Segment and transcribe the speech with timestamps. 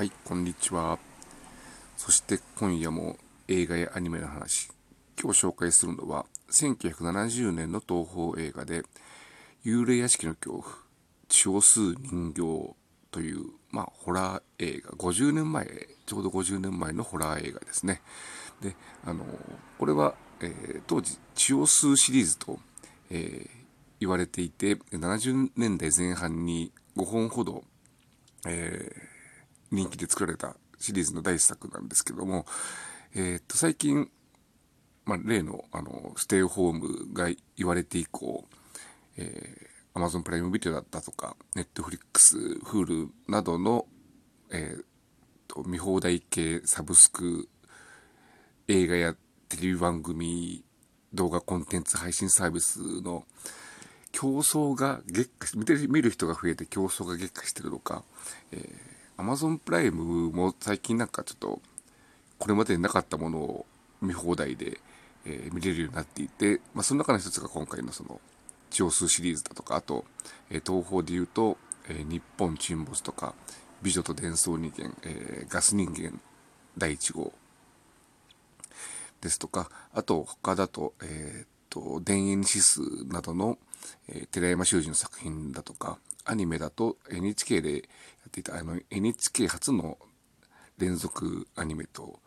[0.00, 0.98] はい、こんにちは。
[1.98, 3.18] そして今夜も
[3.48, 4.70] 映画やアニメの話。
[5.22, 8.82] 今日紹介するのは、1970年の東宝映画で、
[9.62, 10.74] 幽霊屋敷の恐怖、
[11.28, 12.40] 少数人形
[13.10, 15.66] という、まあ、ホラー映画、50年前、
[16.06, 18.00] ちょうど50年前のホラー映画ですね。
[18.62, 19.26] で、あの、
[19.78, 22.58] これは、えー、当時、血を吸うシリーズと、
[23.10, 23.50] えー、
[24.00, 27.64] 言われていて、70年代前半に5本ほど、
[28.46, 29.09] えー、
[29.70, 32.46] 人気で作られたシリーズの第一作なんですけども、
[33.14, 34.10] えっと、最近、
[35.04, 38.44] まあ、例の、あの、ステイホームが言われて以降、
[39.16, 43.86] えー、Amazon プライムビデオだったとか、Netflix、Hulu などの、
[44.50, 44.84] えー、
[45.48, 47.48] と、見放題系サブスク、
[48.68, 49.14] 映画や
[49.48, 50.64] テレビ番組、
[51.12, 53.24] 動画コンテンツ配信サービスの
[54.12, 58.04] 競争が激化し、見てる、見る人が増えて競争が激化してるのか、
[58.52, 58.89] えー
[59.20, 61.60] Amazon プライムも最近なんかちょっと、
[62.38, 63.66] これまでになかったものを
[64.00, 64.80] 見放題で、
[65.26, 68.18] えー、見れるようになっていて、まあ、その中の一つが今回のその、
[68.70, 70.06] 地方数シリーズだとか、あと、
[70.48, 73.34] えー、東宝で言うと、えー、日本沈没とか、
[73.82, 76.20] 美女と伝送人間、え、ガス人間
[76.76, 77.32] 第1号
[79.20, 83.58] ですとか、あと他だと、えー、っと、田園指数などの、
[84.08, 87.78] え、寺山修司の作品だとか、アニメだと NHK でや
[88.28, 89.98] っていた、あの NHK 初の
[90.78, 92.20] 連続アニメと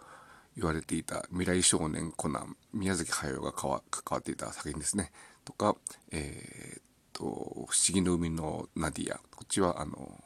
[0.55, 3.81] 言われていた未来少年コナン、宮崎駿が関わ
[4.17, 5.11] っていた作品ですね。
[5.45, 5.75] とか、
[6.11, 9.17] えー、っと、不思議の海のナディア。
[9.17, 10.19] こっちはあの、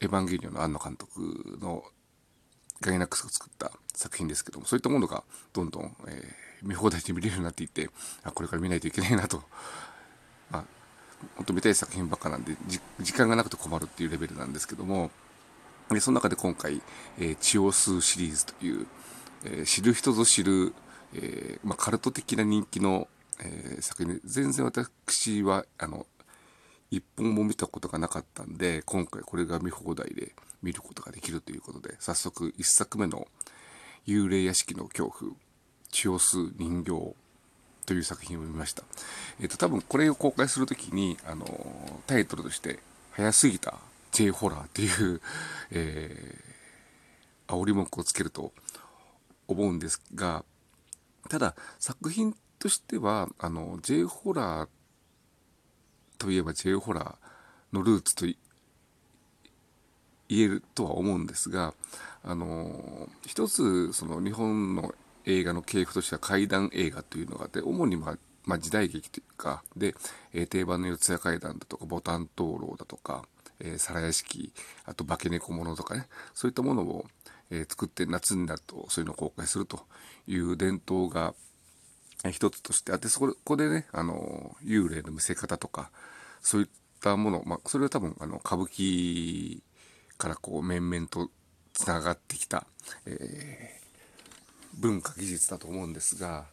[0.00, 1.82] エヴァンゲリオンの庵野監督の
[2.80, 7.90] ガイナックスが作った作品ですけども、そういったものがどんどん、えー、見放題で見れるようになっていて、
[8.22, 9.42] あ、これから見ないといけないなと、
[11.36, 12.56] 本当見たい作品ばっかなんで、
[13.00, 15.10] 時間がなくて困るっていうレベルなんですけども、
[15.94, 16.80] でその中で今回、
[17.18, 18.86] えー、血を吸うシリーズという、
[19.44, 20.72] えー、知る人ぞ知る、
[21.14, 23.08] えー、まあ、カルト的な人気の、
[23.42, 26.06] えー、作品、全然私は、あの、
[26.90, 33.26] 一本も見たことがなかったんで、今回これが見放題で見ることができるということで、早速一作目の
[34.06, 35.32] 幽霊屋敷の恐怖、
[35.90, 37.14] 血を吸う人形
[37.86, 38.82] という作品を見ました。
[39.40, 42.78] えっ、と、多分これを公開するときに、あの、タイトルとして、
[43.12, 43.78] 早すぎた
[44.12, 45.20] J ホラーっていう、
[45.70, 48.52] えー、煽り文句をつけると
[49.48, 50.44] 思うんですが、
[51.28, 54.68] ただ、作品としては、あの、J ホラー
[56.18, 58.36] といえば J ホラーのルーツと言
[60.30, 61.74] えるとは思うんですが、
[62.22, 64.94] あの、一つ、その日本の
[65.24, 69.94] 映画の系譜としては怪談映画というのがあって、主にまあ、まあ、時代劇というか、で、
[70.32, 73.24] えー、定番の四谷怪談だとか、ボタン灯籠だとか、
[73.60, 74.52] えー、皿屋敷、
[74.84, 77.06] あと化け猫ものとかね、そういったものを、
[77.50, 79.86] えー、作って夏になるとそういうのを公開すると
[80.26, 81.34] いう伝統が、
[82.30, 85.90] 一つとしてあって、そこでね、あの、幽霊の見せ方とか、
[86.42, 86.68] そういっ
[87.00, 89.62] たもの、まあ、それは多分、あの、歌舞伎
[90.18, 91.30] からこう、面々と
[91.72, 92.66] 繋がってきた、
[93.06, 93.69] えー
[94.78, 96.46] 文化技術だと思うんですが、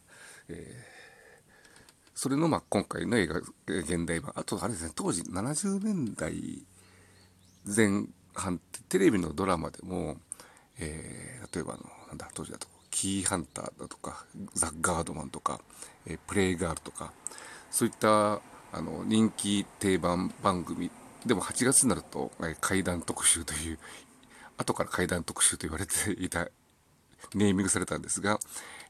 [0.48, 4.32] えー、それのまあ今回の映画現代版。
[4.36, 6.34] あとあれですね当時70年代
[7.64, 10.16] 前半テレビのドラマでも、
[10.78, 14.24] えー、例えばあのなんだ当時だとキーハンターだとか
[14.54, 15.60] ザ・ガードマンとか、
[16.06, 17.12] えー、プレイガールとか
[17.70, 18.40] そういった
[18.72, 20.90] あの人気定番番組
[21.26, 23.78] でも8月になると、えー、怪談特集という
[24.56, 26.48] 後から怪談特集と言われていた
[27.34, 28.38] ネーミングされたんですが、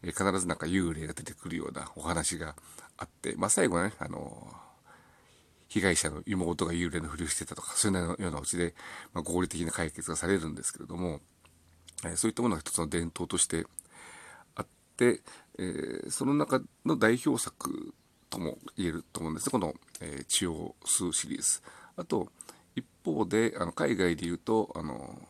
[0.03, 2.55] え、必ずなんか幽霊が出てくるようなお話が
[2.97, 4.53] あって、まあ、最後はね、あの
[5.69, 8.75] 被害者の妹が幽霊のふりをしてたとか、そういうようなうちで、
[9.13, 11.21] まあ、合理的な解決がされるんですけれども、
[12.05, 13.67] え、そういったものが一つの伝統として
[14.55, 14.67] あっ
[14.97, 15.21] て、
[15.59, 17.93] えー、その中の代表作
[18.31, 19.51] とも言えると思うんですね。
[19.51, 21.61] この、えー、血を吸うシリーズ。
[21.97, 22.31] あと、
[22.77, 25.21] 一方で、あの、海外で言うと、あの、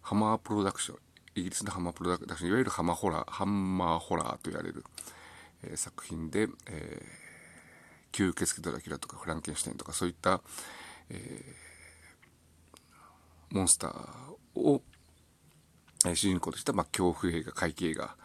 [0.00, 0.98] ハマープロダクション、
[1.34, 4.84] イギリスのハンマープロダクション、いわゆるハマホラー、ハンマーホラーと言われる、
[5.64, 10.40] えー、作品で、えー、吸血鬼ドラキュラとかフランケンシュタインとかそういった、
[11.10, 14.82] えー、モンスターを、
[16.06, 18.16] えー、主人公とした、まあ、恐怖映画、怪奇映画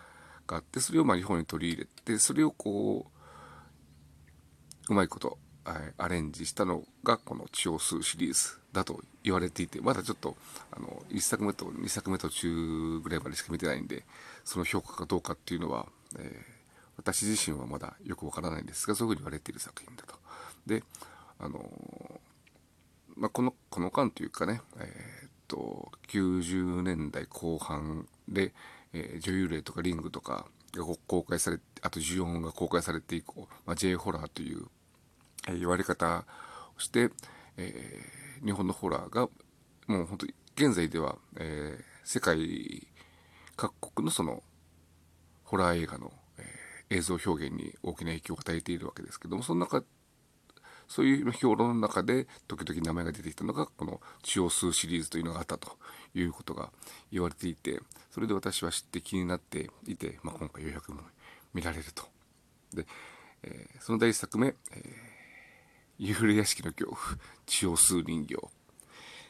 [0.46, 3.08] があって、それをまあ日本に取り入れて、それをこ
[4.88, 5.40] う、うまいこと、
[5.98, 10.38] アレンジしたのがこの「血を吸う」シリーズだと言われていてまだちょっと
[10.72, 14.06] あの1作目と2作目途中ぐらいまでしか見てないんで
[14.44, 15.88] その評価がどうかっていうのは、
[16.18, 16.54] えー、
[16.98, 20.16] 私自身はまだよくわからないんですがそういうふうに言われている作品だと。
[20.66, 20.84] で
[21.40, 22.20] あの
[23.20, 28.54] まあ、このこの間というかね、えー、っと、90年代後半で、
[28.94, 34.68] えー、女優霊とかリングとかが公開されあと14が公開されて以降、まあ、J ホラーという、
[35.48, 36.26] え、言われ方
[36.76, 37.10] をして、
[37.58, 39.30] えー、日本のホラーが
[39.88, 42.88] もう本当に現在では、えー、世界
[43.56, 44.44] 各国のその
[45.44, 46.12] ホラー映画の、
[46.90, 49.84] え、映像表現に大きな影響を与えているわけですけどもその中
[50.88, 55.78] そういう評論の中で時々名前が出てきたのがこの「血を吸う」シリーズというのがあったと
[56.16, 56.72] いうことが
[57.12, 60.92] 言われていてそれで私は知って気になっていて、まあ、今回ようやく
[61.54, 62.04] 見られると。
[62.74, 62.86] で、
[63.44, 65.19] えー、その第1作目、えー、
[66.00, 67.00] 幽霊屋敷の恐怖
[67.46, 68.36] 血を吸う人形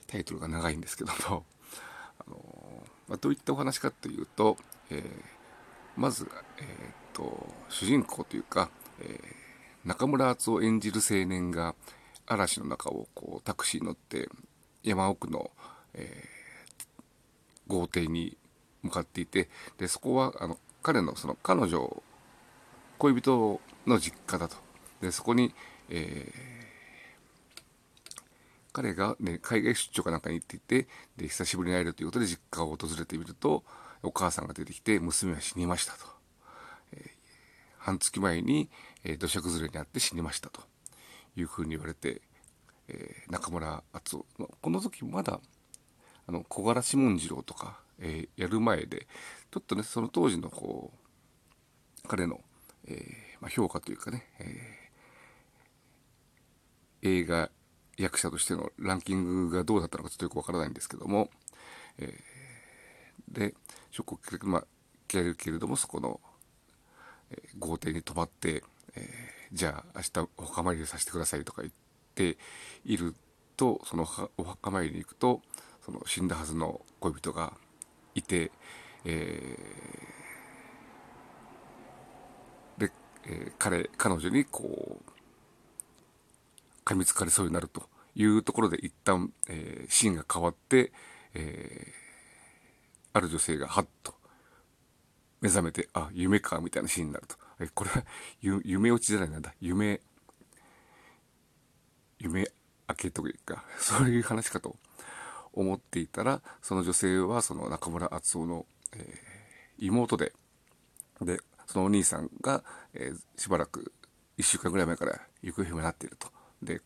[0.08, 1.46] タイトルが長いんですけども、
[2.20, 4.58] あの、まあ、どういったお話かというと、
[4.90, 5.02] えー、
[5.96, 6.68] まず、えー、っ
[7.14, 8.70] と主人公というか、
[9.00, 9.20] え
[9.86, 11.74] 中村敦を演じる青年が
[12.28, 14.30] 嵐の中をこうタクシーに乗って
[14.84, 15.52] 山奥の、
[15.94, 16.24] え
[17.68, 18.36] 豪邸に
[18.82, 22.02] 向かっていてでそこはあの彼のその彼女
[23.00, 24.58] 恋人の実家だと。
[25.02, 25.54] でそこに、
[25.90, 26.40] えー、
[28.72, 30.88] 彼が、ね、海外出張かなんかに行っていて
[31.18, 33.64] で久しぶりに会えるということで実家を訪れてみると
[34.04, 36.00] お母さんが出てきて娘は死にましたと、
[36.94, 37.10] えー、
[37.78, 38.70] 半月前に、
[39.04, 40.62] えー、土砂崩れにあって死にましたと
[41.36, 42.22] いうふうに言われて、
[42.88, 44.50] えー、中村敦夫。
[44.62, 45.40] この時まだ
[46.28, 49.08] あの小柄志文次郎とかえー、やる前で
[49.52, 52.40] ちょっとねその当時のこう彼の、
[52.88, 53.04] えー、
[53.42, 54.48] まあ、評価というかね、えー、
[57.02, 57.50] 映画
[57.98, 61.30] 役者としてのランキングがどうだったのかちょっとよくわからないんですけども、
[61.98, 62.14] え
[63.28, 63.54] で
[63.92, 64.64] ショックを受け,、まあ、
[65.08, 66.20] けるけれどもそこの、
[67.32, 68.64] え豪邸に泊まって、
[68.96, 69.10] え
[69.52, 71.74] じゃあ明日お墓参りさせてくださいとか言っ
[72.16, 72.38] て
[72.86, 73.16] いる
[73.58, 74.08] とその
[74.38, 75.42] お墓参りに行くと
[75.84, 77.54] その死んだはずの恋人が
[78.16, 78.52] いて、
[79.06, 82.92] えー、で、
[83.26, 85.12] えー、彼、彼女にこう、
[86.90, 87.84] 噛みつかれそうになると
[88.16, 90.92] いうところで一旦、えー、シーンが変わって、
[91.36, 94.16] えー、ある女性がハッと
[95.40, 97.36] 目覚めて、あ、夢か、みたいなシーンになると。
[97.62, 98.04] え、これは
[98.42, 99.54] 夢落ちじゃないなんだ。
[99.62, 100.02] 夢、
[102.18, 102.48] 夢
[102.90, 104.76] 明けというか、 そういう話かと
[105.54, 110.34] 思っていたらその女性はその中村敦夫の、えー、妹で
[111.22, 112.64] でそのお兄さんが、
[112.94, 113.94] えー、しばらく
[114.38, 116.82] 1週間ぐらい前から行方不明になっているとで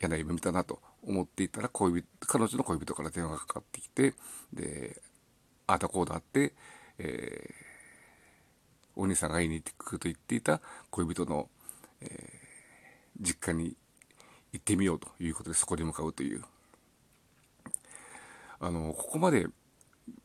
[0.00, 4.14] 嫌な夢見たなと思っていたら恋人彼女の恋人から電話がかかってきて
[4.52, 5.00] で
[5.66, 6.54] ああだこうだって、
[6.98, 10.60] えー、お兄さんが会いに行ってくると言っていた
[10.90, 11.48] 恋人の、
[12.00, 12.10] えー、
[13.20, 13.76] 実家に
[14.52, 16.42] 行ってみようということでそこに向かうという。
[18.62, 19.46] あの、ここまで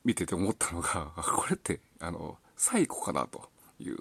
[0.03, 3.49] 見てて思ったのが、これって、あの、サイコかなと
[3.79, 3.97] いう、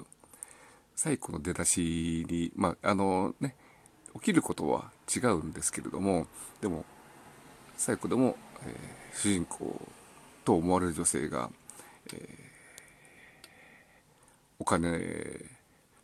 [0.96, 3.56] サイコの出だしに、まあ、あのね、
[4.14, 6.26] 起きることは違うんですけれども、
[6.60, 6.84] でも、
[7.76, 9.80] サイコでも、えー、主人公
[10.44, 11.50] と思われる女性が、
[12.12, 12.16] えー、
[14.58, 14.90] お金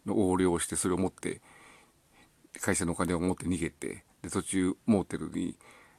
[0.07, 1.41] の横領をしてそれを持って
[2.61, 5.55] 会社のお金を持って逃げてで途中モーテルに、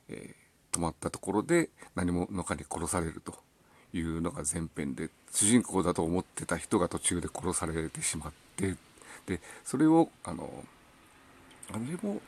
[0.09, 0.35] え
[0.71, 3.35] 止まったところで何者かに殺されると
[3.93, 8.75] いうのが前編で主人公だと思ってた人が途中で殺されてしまって
[9.25, 10.50] でそれをあの
[11.70, 12.22] あれも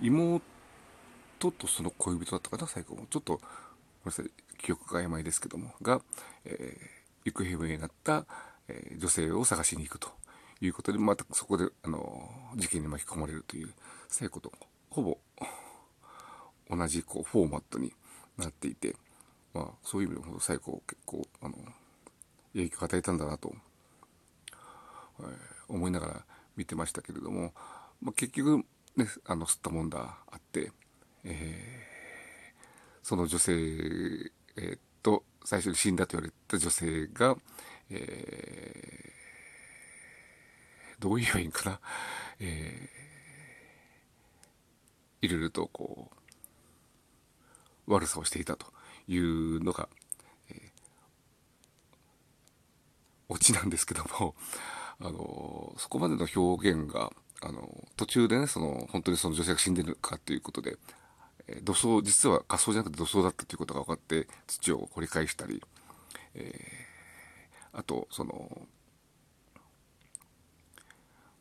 [0.00, 0.42] 妹
[1.38, 3.06] とその恋人だったかな最後も。
[3.10, 3.42] ちょっとごめん
[4.06, 6.00] なさい記憶が曖昧ですけどもが、
[6.44, 8.26] えー、行方不明になった、
[8.68, 10.08] えー、女性を探しに行くと
[10.60, 13.70] いうことでまたそこであの事件に巻き込まれるという
[14.08, 14.52] 最後と
[14.90, 15.18] ほぼ
[16.68, 17.92] 同じこうフォーマットに
[18.36, 18.94] なっていて、
[19.54, 21.54] まあ、そういう意味でも最高結構あの
[22.54, 23.52] 影響を与えたんだなと、
[25.20, 25.26] えー、
[25.68, 26.24] 思いながら
[26.56, 27.52] 見てましたけれども、
[28.00, 28.64] まあ、結局
[28.96, 30.72] ねあの吸ったもんだあって、
[31.24, 37.36] えー、その女性、えー、と最初に死んだと言われた女性が、
[37.90, 41.80] えー、どう言えばいいんかな、
[42.40, 48.66] えー、いろいろとこう悪さをしていたと
[49.08, 49.88] いうのが、
[50.50, 50.58] えー、
[53.28, 54.34] オチなんですけども、
[55.00, 60.76] あのそこまでの表現が、あの途中でね、その、本当にその女性が死んでるかということで、
[61.46, 65.62] えー、土葬、実は仮装じゃなくて土葬だったということが分かって、土を掘り返したり、
[66.34, 68.66] えー、あと、その、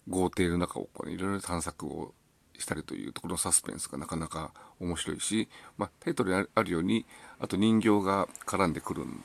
[0.09, 2.13] 豪邸の中をこう、ね、いろいろ探索を
[2.57, 7.05] したりというところのサスペンスがなかなか面白いし、まあ、タイトルにあるように
[7.39, 9.23] あと人形が絡んでくるん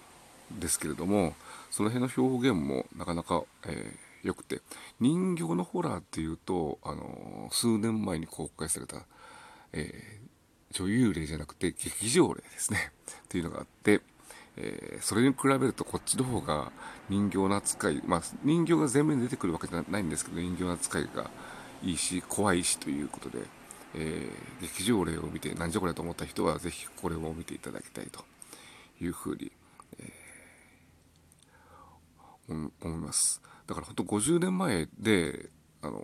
[0.58, 1.34] ですけれども
[1.70, 4.60] その辺の表現もなかなか、えー、よくて。
[5.00, 9.04] 人形のホラーっていうと、あの、数年前に公開された、
[9.72, 12.92] えー、女優霊じゃなくて劇場霊ですね。
[13.24, 14.00] っていうのがあって
[14.54, 16.72] えー、それに比べるとこっちの方が
[17.08, 21.30] 人形の扱い、まあ、人形が前面に出てくるわけじゃないんですけど人形の扱いが
[21.82, 23.38] いいし怖いしということで、
[23.94, 28.22] えー、劇場例を見て何じゃこれと思った人はぜひこれを見ていただきたいと。
[29.02, 29.50] いうふうに、
[29.98, 33.42] えー、思います。
[33.66, 35.50] だから本当50年前で
[35.82, 36.02] あの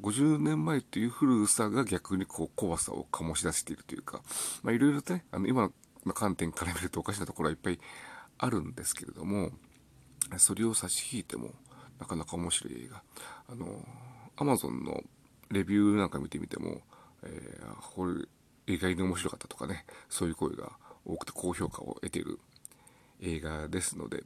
[0.00, 4.22] 50年前という古さが逆にこう怖さを醸し出しているというか、
[4.64, 5.70] いろいろとねあの今
[6.06, 7.78] の観点から見るとおかしなところはいっぱい
[8.38, 9.50] あるんですけれども
[10.38, 11.50] それを差し引いても
[11.98, 13.02] なかなか面白い映画。
[13.48, 13.84] あの
[14.36, 15.02] アマゾンの
[15.50, 16.80] レビューなんか見てみても、
[17.22, 18.24] えー、これ
[18.74, 20.72] 意外に面白かったとかねそういう声が
[21.04, 22.38] 多くて高評価を得ている
[23.20, 24.22] 映画ですので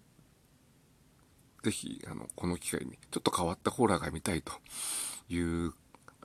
[1.65, 4.53] ぜひあのこの機会にちょっと変わったホラーが見たいと
[5.29, 5.73] いう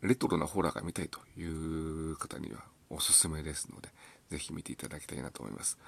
[0.04, 3.90] レトロなホラーが見たいという方にはおすすめですので
[4.30, 5.80] ぜひ見ていただきたいなと思います、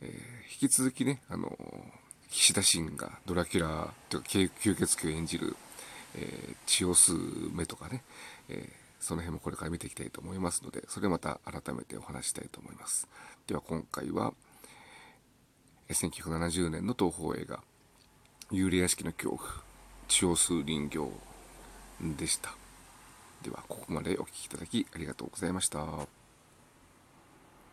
[0.00, 0.08] えー、
[0.62, 1.58] 引き続きねあの
[2.30, 4.28] 岸田晋がドラキュラというか
[4.62, 5.56] 吸血鬼を演じる
[6.14, 8.02] えー、血を吸う目とかね、
[8.48, 8.68] えー、
[9.00, 13.08] その辺もこれから見ていきたいと思いますので、それまた改めてお話したいと思います。
[13.46, 14.32] では今回は、
[15.88, 17.62] 1970年の東宝映画、
[18.50, 19.50] 幽霊屋敷の恐怖、
[20.08, 20.98] 血を吸う人形
[22.16, 22.54] でした。
[23.42, 26.17] では、ここまでお聴きいただきありがとうございました。